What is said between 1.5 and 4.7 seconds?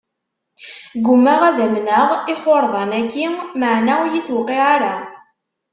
amneɣ ixurḍan-aki, maɛna ur iyi-tuqiɛ